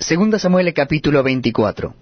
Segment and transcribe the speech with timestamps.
[0.00, 1.94] Segunda Samuel capítulo 24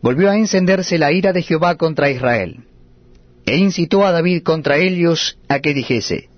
[0.00, 2.60] Volvió a encenderse la ira de Jehová contra Israel,
[3.44, 6.28] e incitó a David contra ellos a que dijese,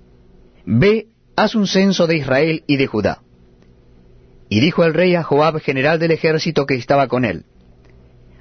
[0.65, 3.21] Ve, haz un censo de Israel y de Judá.
[4.49, 7.45] Y dijo el rey a Joab, general del ejército que estaba con él,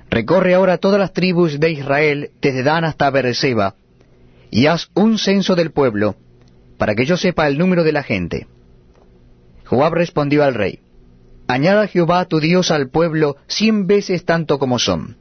[0.09, 3.75] Recorre ahora todas las tribus de Israel, desde Dan hasta Beerseba,
[4.51, 6.17] y haz un censo del pueblo,
[6.79, 8.47] para que yo sepa el número de la gente.
[9.67, 10.81] Joab respondió al rey,
[11.47, 15.17] Añada Jehová tu Dios al pueblo cien veces tanto como son.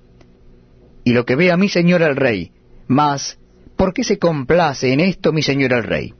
[1.03, 2.51] Y lo que vea mi señor el rey,
[2.87, 3.37] mas,
[3.75, 6.13] ¿por qué se complace en esto mi señor el rey?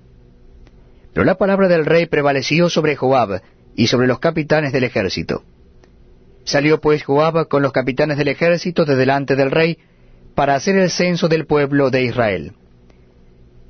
[1.14, 3.42] Pero la palabra del rey prevaleció sobre Joab
[3.76, 5.44] y sobre los capitanes del ejército.
[6.44, 9.78] Salió pues Joab con los capitanes del ejército de delante del rey
[10.36, 12.54] para hacer el censo del pueblo de Israel.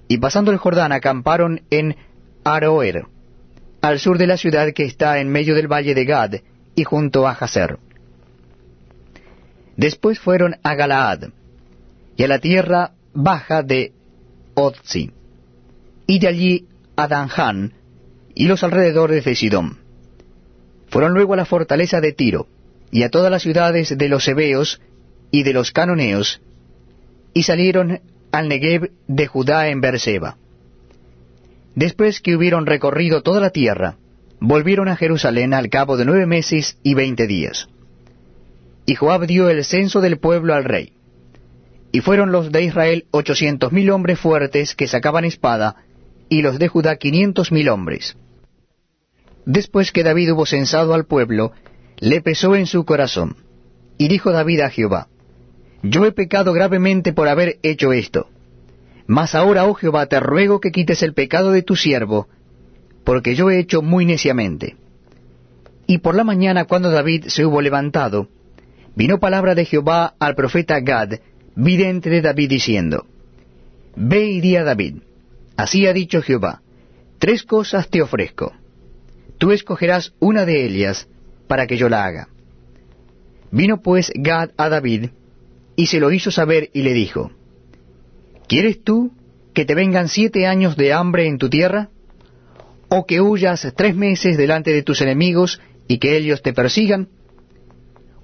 [0.07, 1.95] Y pasando el Jordán acamparon en
[2.43, 3.05] Aroer,
[3.83, 6.35] al sur de la ciudad que está en medio del valle de Gad
[6.73, 7.77] y junto a Hazer.
[9.75, 11.25] Después fueron a Galaad
[12.15, 13.91] y a la tierra baja de
[14.53, 15.11] Otzi,
[16.07, 17.73] y de allí a Danján
[18.33, 19.79] y los alrededores de Sidón.
[20.87, 22.47] Fueron luego a la fortaleza de Tiro
[22.89, 24.79] y a todas las ciudades de los Hebeos
[25.29, 26.41] y de los Canoneos,
[27.33, 27.99] y salieron
[28.31, 30.37] al Negev de Judá en Berseba.
[31.75, 33.97] Después que hubieron recorrido toda la tierra,
[34.39, 37.67] volvieron a Jerusalén al cabo de nueve meses y veinte días.
[38.85, 40.93] Y Joab dio el censo del pueblo al rey.
[41.91, 45.77] Y fueron los de Israel ochocientos mil hombres fuertes que sacaban espada,
[46.29, 48.17] y los de Judá quinientos mil hombres.
[49.45, 51.53] Después que David hubo censado al pueblo,
[51.99, 53.37] le pesó en su corazón.
[53.97, 55.07] Y dijo David a Jehová,
[55.83, 58.27] Yo he pecado gravemente por haber hecho esto
[59.13, 62.27] mas ahora, oh Jehová, te ruego que quites el pecado de tu siervo,
[63.03, 64.75] porque yo he hecho muy neciamente.
[65.85, 68.27] Y por la mañana, cuando David se hubo levantado,
[68.95, 71.19] vino palabra de Jehová al profeta Gad,
[71.55, 73.05] vidente de David, diciendo,
[73.95, 75.03] Ve y di a David,
[75.57, 76.63] así ha dicho Jehová,
[77.19, 78.51] tres cosas te ofrezco.
[79.37, 81.07] Tú escogerás una de ellas
[81.47, 82.29] para que yo la haga.
[83.51, 85.11] Vino pues Gad a David,
[85.75, 87.29] y se lo hizo saber y le dijo,
[88.53, 89.11] ¿Quieres tú
[89.55, 91.89] que te vengan siete años de hambre en tu tierra?
[92.87, 97.09] ¿O que huyas tres meses delante de tus enemigos y que ellos te persigan?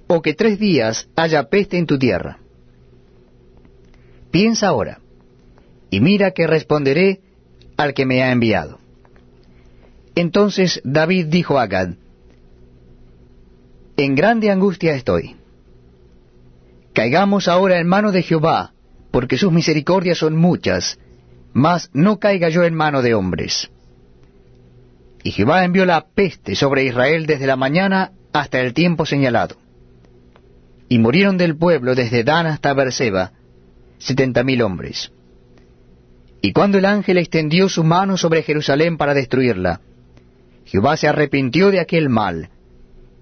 [0.06, 2.38] ¿O que tres días haya peste en tu tierra?
[4.30, 5.00] Piensa ahora,
[5.90, 7.22] y mira que responderé
[7.76, 8.78] al que me ha enviado.
[10.14, 11.94] Entonces David dijo a Gad,
[13.96, 15.34] En grande angustia estoy.
[16.92, 18.74] Caigamos ahora en mano de Jehová,
[19.10, 20.98] porque sus misericordias son muchas,
[21.52, 23.70] mas no caiga yo en mano de hombres.
[25.22, 29.56] Y Jehová envió la peste sobre Israel desde la mañana hasta el tiempo señalado.
[30.88, 33.32] Y murieron del pueblo desde Dan hasta Berseba
[33.98, 35.12] setenta mil hombres.
[36.40, 39.82] Y cuando el ángel extendió su mano sobre Jerusalén para destruirla,
[40.64, 42.48] Jehová se arrepintió de aquel mal,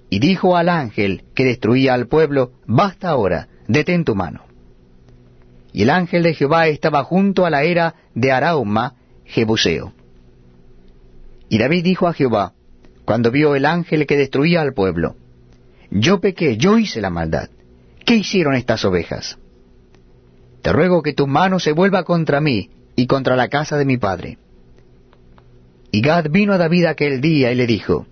[0.08, 4.47] y dijo al ángel que destruía al pueblo, Basta ahora, detén tu mano
[5.78, 9.92] y el ángel de Jehová estaba junto a la era de Arauma, Jebuseo.
[11.48, 12.52] Y David dijo a Jehová,
[13.04, 15.14] cuando vio el ángel que destruía al pueblo,
[15.92, 17.48] Yo pequé, yo hice la maldad.
[18.04, 19.38] ¿Qué hicieron estas ovejas?
[20.62, 23.98] Te ruego que tu mano se vuelva contra mí y contra la casa de mi
[23.98, 24.36] padre.
[25.92, 28.04] Y Gad vino a David aquel día y le dijo,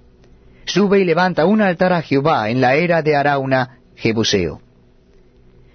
[0.66, 4.60] Sube y levanta un altar a Jehová en la era de Arauna, Jebuseo.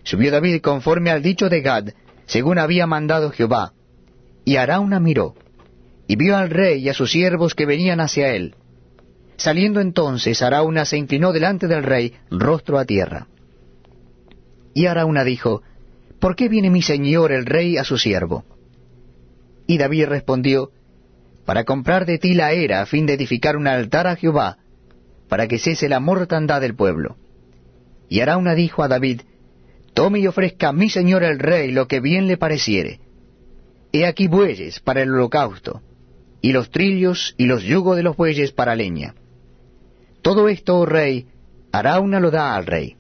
[0.03, 1.89] Subió David conforme al dicho de Gad,
[2.25, 3.73] según había mandado Jehová.
[4.45, 5.35] Y Arauna miró,
[6.07, 8.55] y vio al rey y a sus siervos que venían hacia él.
[9.37, 13.27] Saliendo entonces, Arauna se inclinó delante del rey, rostro a tierra.
[14.73, 15.61] Y Arauna dijo,
[16.19, 18.45] ¿Por qué viene mi señor el rey a su siervo?
[19.67, 20.71] Y David respondió,
[21.45, 24.57] Para comprar de ti la era a fin de edificar un altar a Jehová,
[25.27, 27.17] para que cese la mortandad del pueblo.
[28.09, 29.21] Y Arauna dijo a David,
[29.93, 32.99] Tome y ofrezca a mi señor el rey lo que bien le pareciere.
[33.91, 35.81] He aquí bueyes para el holocausto,
[36.41, 39.15] y los trillos y los yugos de los bueyes para leña.
[40.21, 41.27] Todo esto, oh rey,
[41.71, 42.95] Arauna lo da al rey.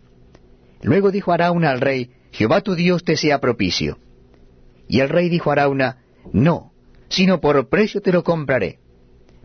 [0.81, 3.97] Luego dijo Arauna al rey, Jehová tu Dios te sea propicio.
[4.87, 5.97] Y el rey dijo a Arauna,
[6.33, 6.71] No,
[7.09, 8.79] sino por precio te lo compraré,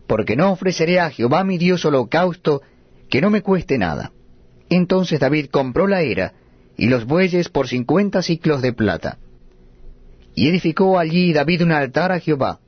[0.07, 2.61] porque no ofreceré a Jehová mi Dios holocausto
[3.09, 4.11] que no me cueste nada.
[4.69, 6.33] Entonces David compró la era,
[6.77, 9.17] y los bueyes por cincuenta ciclos de plata.
[10.35, 12.59] Y edificó allí David un altar a Jehová,